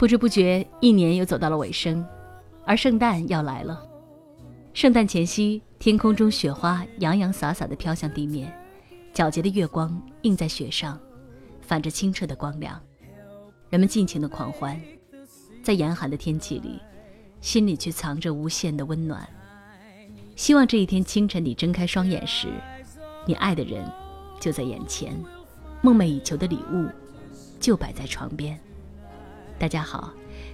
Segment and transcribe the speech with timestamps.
[0.00, 2.02] 不知不觉，一年又走到了尾声，
[2.64, 3.86] 而圣诞要来了。
[4.72, 8.50] 圣诞前夕，天空中雪花洋洋洒洒地飘向地面，
[9.12, 10.98] 皎洁的月光映在雪上，
[11.60, 12.80] 泛着清澈的光亮。
[13.68, 14.74] 人们尽情的狂欢，
[15.62, 16.80] 在严寒的天气里，
[17.42, 19.28] 心里却藏着无限的温暖。
[20.34, 22.48] 希望这一天清晨，你睁开双眼时，
[23.26, 23.86] 你爱的人
[24.40, 25.14] 就在眼前，
[25.82, 26.88] 梦寐以求的礼物
[27.60, 28.58] 就摆在床边。
[29.60, 30.10] 大家好，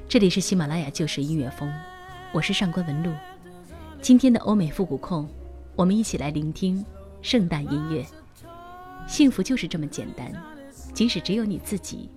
[0.08, 1.72] 这里是喜马拉雅旧时音乐风，
[2.32, 3.12] 我是上官文露。
[4.02, 5.28] 今天的欧美复古控，
[5.76, 6.84] 我们一起来聆听
[7.22, 8.04] 圣诞音乐。
[9.06, 10.32] 幸福就是这么简单，
[10.92, 12.10] 即使只有你自己，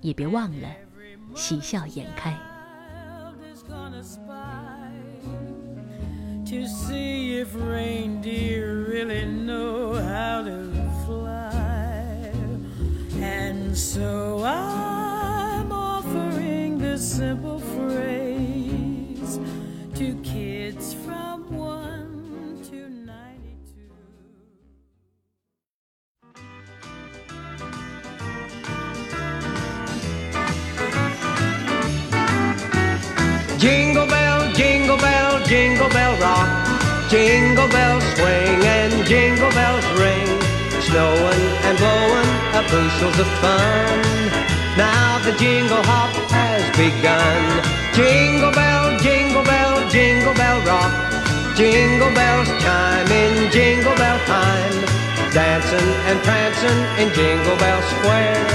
[0.00, 0.68] 也别忘了，
[1.36, 2.36] 喜笑颜开。
[37.12, 40.32] Jingle bells swing and jingle bells ring,
[40.80, 43.98] snowing and blowing a bushels of fun.
[44.80, 47.42] Now the jingle hop has begun.
[47.92, 50.90] Jingle bell, jingle bell, jingle bell rock.
[51.54, 54.74] Jingle bells chime in jingle bell time.
[55.36, 58.46] Dancing and prancing in Jingle Bell Square.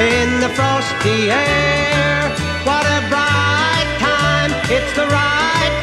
[0.00, 2.32] In the frosty air,
[2.64, 4.52] what a bright time!
[4.72, 5.73] It's the right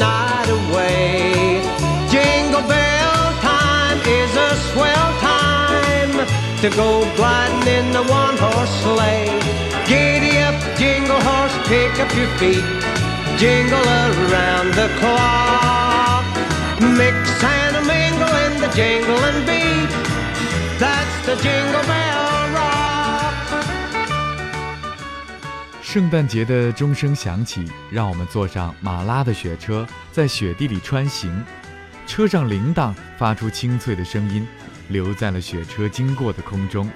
[0.00, 1.60] night away.
[2.14, 3.18] Jingle bell
[3.52, 6.14] time is a swell time
[6.62, 6.88] to go
[7.18, 9.36] gliding in the one horse sleigh.
[9.90, 12.66] Giddy up, jingle horse, pick up your feet.
[13.42, 16.24] Jingle around the clock.
[17.02, 17.18] Mix
[17.58, 19.90] and mingle in the jingling beat.
[20.84, 22.39] That's the jingle bell.
[25.92, 31.44] 圣诞节的钟声响起，让我们坐上马拉的雪车，在雪地里穿行。
[32.06, 34.46] 车上铃铛发出清脆的声音，
[34.90, 36.88] 留在了雪车经过的空中。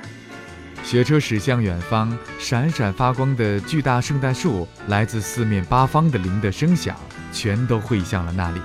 [0.84, 6.94] 雪车驶向远方，闪闪发光的巨大圣诞树，来自四面八方的铃的声响，
[7.32, 8.60] 全都汇向了那里。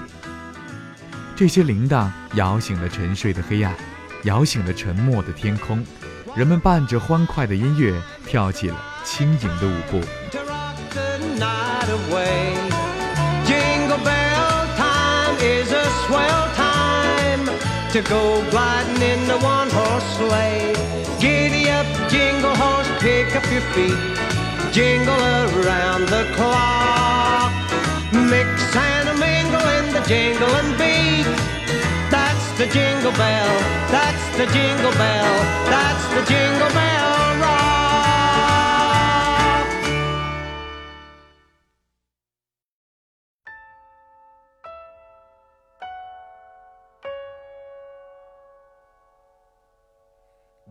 [1.36, 3.74] 这些铃铛摇醒了沉睡的黑暗，
[4.26, 5.84] 摇醒了沉默的天空。
[6.36, 10.06] 人们伴着欢快的音乐，跳起了轻盈的舞步。
[11.38, 12.40] night away.
[13.46, 17.46] Jingle bell time is a swell time
[17.92, 20.74] to go gliding in the one horse sleigh.
[21.20, 24.00] Giddy up, jingle horse, pick up your feet.
[24.72, 25.20] Jingle
[25.62, 27.52] around the clock.
[28.14, 31.28] Mix and a mingle in the jingle and beat.
[32.10, 33.52] That's the jingle bell,
[33.90, 35.34] that's the jingle bell,
[35.74, 37.59] that's the jingle bell rock.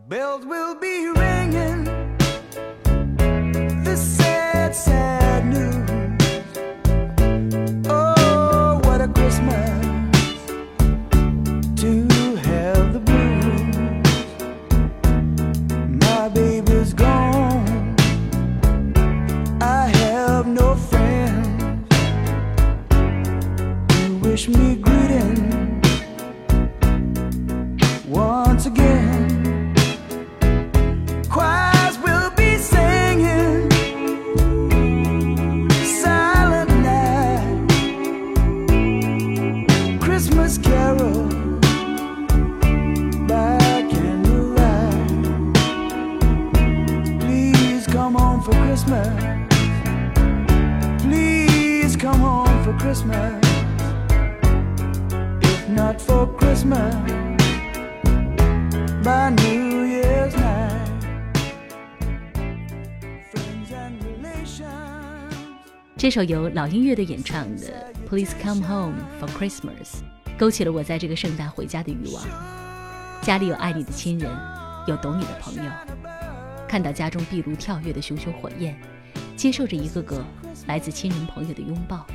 [0.09, 1.78] Bells will be ringing.
[48.69, 49.07] christmas
[51.01, 53.39] please come home for christmas
[55.43, 56.93] if not for christmas
[59.03, 61.03] by new year's night
[63.31, 64.67] friends and relation
[65.97, 70.01] 这首由老音乐的演唱的 please come home for christmas
[70.37, 72.23] 勾起了我在这个圣诞回家的欲望，
[73.23, 74.31] 家里有爱你的亲人，
[74.87, 76.18] 有懂你的朋友。
[76.69, 78.79] 看到家中壁炉跳跃的熊熊火焰，
[79.35, 80.23] 接受着一个个
[80.67, 82.05] 来自亲人朋友的拥抱，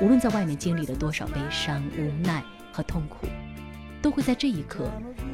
[0.00, 2.40] 无论在外面经历了多少悲伤、无奈
[2.72, 3.26] 和痛苦，
[4.00, 4.88] 都会在这一刻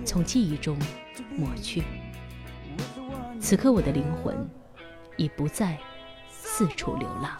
[0.06, 0.74] 从记忆中
[1.32, 1.82] 抹去。
[3.38, 4.34] 此刻，我的灵魂
[5.18, 5.76] 已不再
[6.32, 7.38] 四处流浪。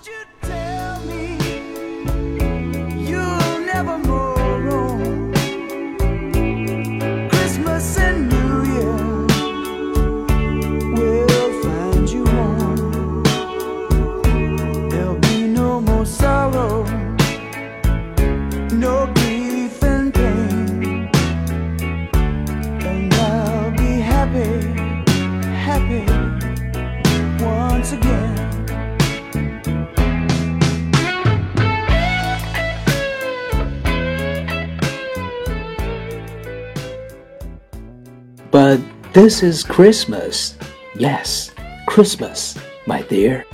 [39.16, 40.58] This is Christmas.
[40.94, 41.50] Yes,
[41.88, 43.46] Christmas, my dear.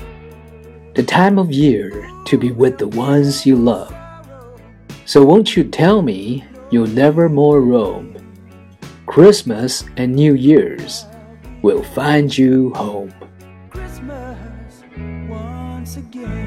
[0.96, 3.94] The time of year to be with the ones you love.
[5.06, 6.42] So won't you tell me
[6.72, 8.16] you'll never more roam?
[9.06, 11.04] Christmas and New Year's
[11.62, 13.14] will find you home.
[13.70, 14.82] Christmas
[15.30, 16.41] once again.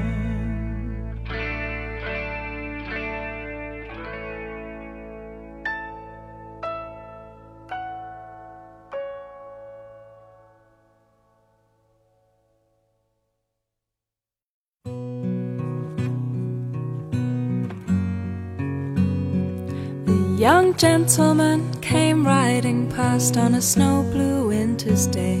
[20.76, 25.40] A gentleman came riding past on a snow blue winter's day.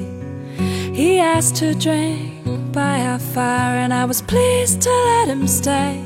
[0.94, 6.00] He asked to drink by our fire, and I was pleased to let him stay.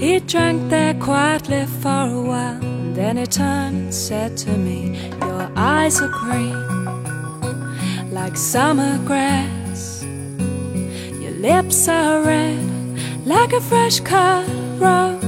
[0.00, 5.10] He drank there quietly for a while, and then he turned and said to me,
[5.20, 6.56] Your eyes are green,
[8.12, 10.02] like summer grass.
[11.20, 12.96] Your lips are red,
[13.26, 14.48] like a fresh cut
[14.78, 15.27] rose.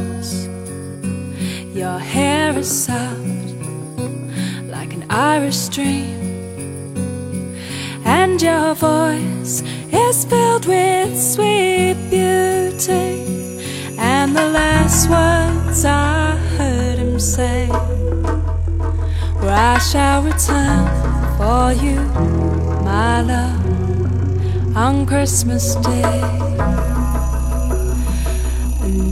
[1.81, 3.17] Your hair is soft
[4.69, 6.21] like an Irish stream,
[8.05, 13.25] and your voice is filled with sweet beauty.
[13.99, 17.67] And the last words I heard him say
[19.41, 20.85] were, I shall return
[21.39, 21.99] for you,
[22.85, 27.00] my love, on Christmas Day.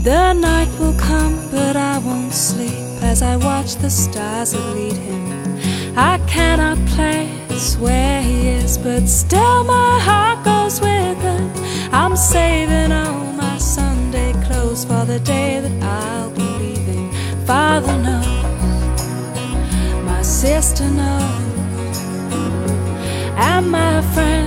[0.03, 4.93] The night will come, but I won't sleep as I watch the stars that lead
[4.93, 5.59] him.
[5.97, 11.51] I cannot place where he is, but still my heart goes with him.
[11.93, 17.11] I'm saving all my Sunday clothes for the day that I'll be leaving.
[17.45, 19.03] Father knows,
[20.05, 21.99] my sister knows,
[23.35, 24.38] and my friend.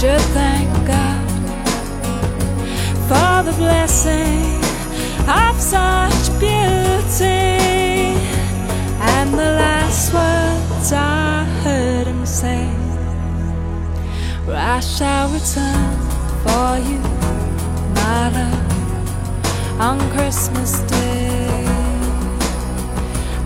[0.00, 1.30] should thank God
[3.08, 4.58] for the blessing
[5.26, 8.20] of such beauty.
[9.10, 12.66] And the last words I heard him say
[14.46, 15.98] were, I shall return
[16.44, 17.00] for you,
[17.94, 21.64] my love, on Christmas Day.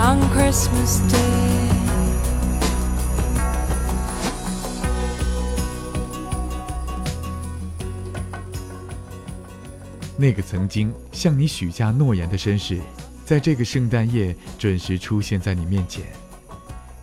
[0.00, 1.68] on Christmas Day.
[10.16, 12.78] 那个曾经向你许下诺言的绅士，
[13.24, 16.04] 在这个圣诞夜准时出现在你面前。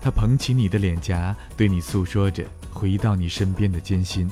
[0.01, 4.31] 他捧起你的脸颊，对你诉说着回到你身边的艰辛。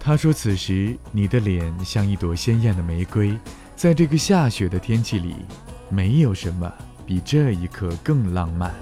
[0.00, 3.38] 他说：“此时你的脸像一朵鲜艳的玫瑰，
[3.76, 5.36] 在这个下雪的天气里，
[5.90, 6.72] 没有什么。”
[7.12, 8.72] 比这一刻更浪漫。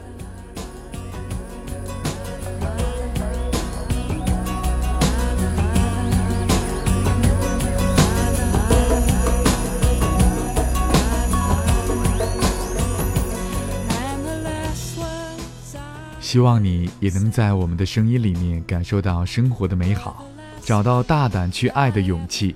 [16.21, 20.25] 希望你也能在我们的声音里面感受到生活的美好，
[20.63, 22.55] 找到大胆去爱的勇气。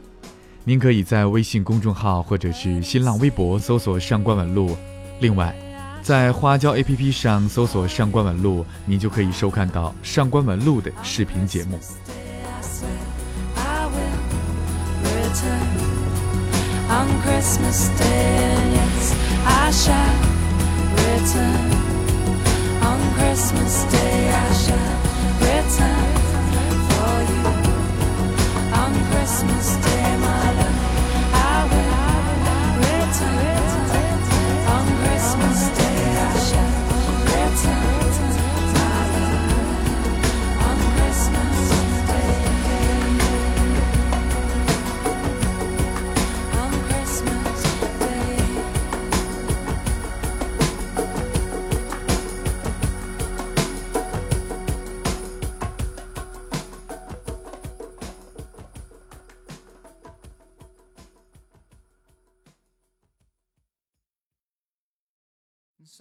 [0.63, 4.77] 您可以在微信公众号或者是新浪微博搜索“上官文露”，
[5.19, 5.53] 另外。
[6.05, 11.81] 在花椒 APP 上搜索“上官文露”，你就可以收看到上官文露的视频节目。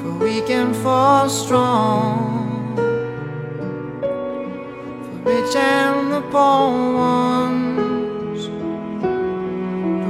[0.00, 2.74] For we can fall strong.
[5.04, 6.68] For rich and the poor
[7.06, 8.40] ones.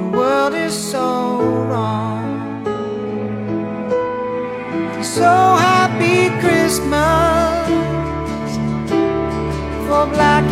[0.01, 1.09] The world is so
[1.67, 2.25] wrong.
[5.03, 5.31] So
[5.71, 7.69] happy Christmas
[9.87, 10.44] for black.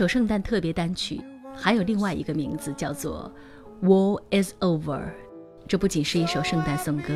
[0.00, 1.20] 首圣诞特别单曲，
[1.54, 3.30] 还有另外一个名字叫做
[3.86, 4.96] 《War Is Over》。
[5.68, 7.12] 这不仅是一首圣诞颂歌，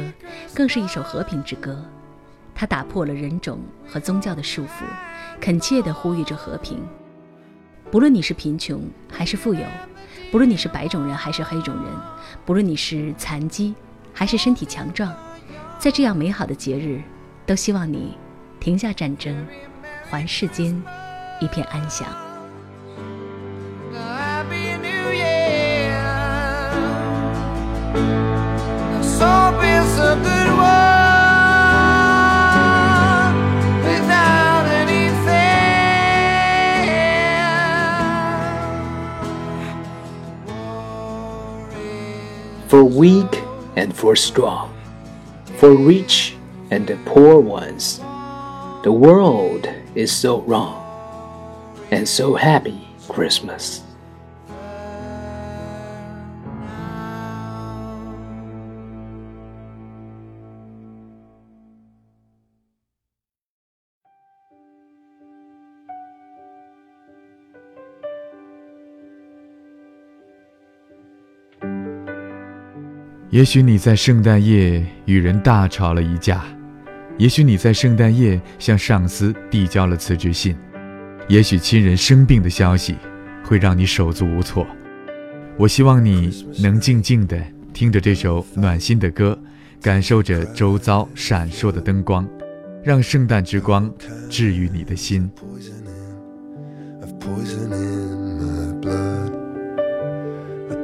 [0.55, 1.83] 更是一首和平之歌。
[2.55, 4.85] 它打破了人种和宗教的束缚，
[5.41, 6.79] 恳切地呼吁着和平。
[7.91, 8.79] 不论你是贫穷
[9.11, 9.61] 还是富有，
[10.31, 11.85] 不论你是白种人还是黑种人，
[12.45, 13.75] 不论你是残疾
[14.13, 15.11] 还是身体强壮，
[15.79, 17.01] 在这样美好的节日，
[17.47, 18.15] 都希望你
[18.61, 19.35] 停下战争，
[20.11, 20.67] 还世间
[21.41, 22.07] 一片安详。
[42.69, 43.43] for weak
[43.77, 44.75] and for strong,
[45.59, 46.37] for rich
[46.73, 48.01] and the poor ones.
[48.83, 50.83] The world is so wrong,
[51.93, 53.83] and so happy Christmas.
[73.35, 76.43] 也许你在圣诞夜与人大吵了一架，
[77.19, 80.57] 也许你在圣诞夜向上司递交了辞职信，
[81.27, 82.95] 也许亲人生病的消息
[83.43, 84.65] 会让你手足无措。
[85.59, 87.37] 我希望你能静静地
[87.73, 89.37] 听着这首暖心的歌，
[89.83, 92.25] 感受着周遭闪烁的灯光，
[92.85, 93.93] 让圣诞之光
[94.31, 95.29] 治愈你的心。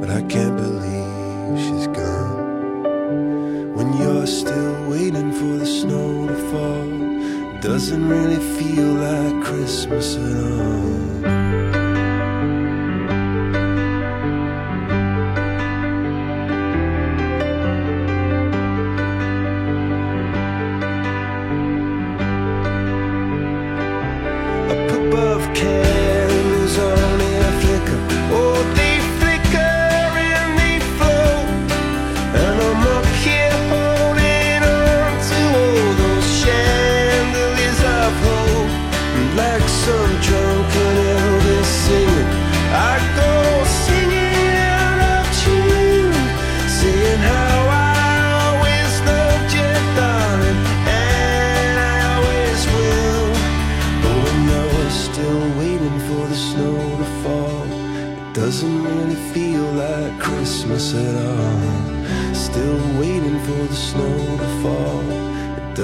[0.00, 3.74] but I can't believe she's gone.
[3.74, 10.20] When you're still waiting for the snow to fall, doesn't really feel like Christmas at
[10.22, 11.49] all.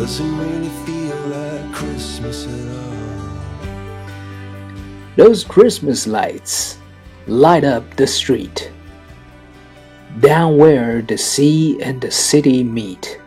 [0.07, 3.29] Doesn't really feel like Christmas at all.
[5.17, 6.79] Those Christmas lights
[7.27, 8.71] light up the street.
[10.21, 13.21] Down where the sea and the city meet.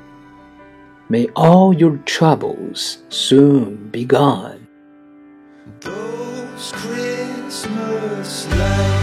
[1.09, 4.65] May all your troubles soon be gone.
[5.81, 8.98] Those Christmas lights.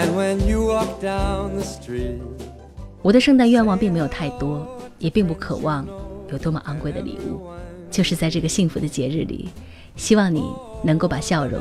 [0.01, 2.19] don't of
[3.03, 4.67] 我的圣诞愿望并没有太多，
[4.99, 5.87] 也并不渴望
[6.31, 7.43] 有多么昂贵的礼物，
[7.91, 9.51] 就是在这个幸福的节日里，
[9.95, 10.43] 希望你
[10.83, 11.61] 能够把笑容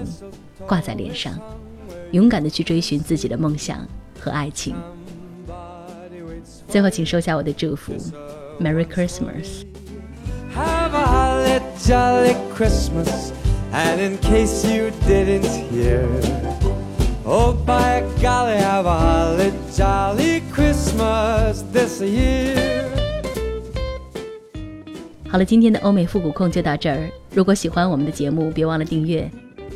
[0.66, 1.38] 挂在脸上。
[2.12, 3.86] 勇敢的去追寻自己的梦想
[4.20, 4.76] 和爱情。
[6.68, 7.94] 最后，请收下我的祝福
[8.60, 9.66] ，Merry Christmas。
[25.28, 27.10] 好了，今天的欧美复古控就到这儿。
[27.34, 29.30] 如果喜欢我们的节目，别忘了订阅。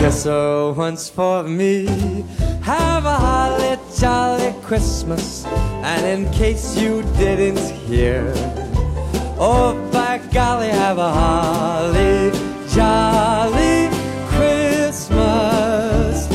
[0.00, 1.86] kiss her once for me.
[2.62, 5.44] Have a holly jolly Christmas,
[5.90, 8.32] and in case you didn't hear,
[9.38, 12.30] oh by golly, have a holly
[12.68, 13.88] jolly
[14.34, 16.26] Christmas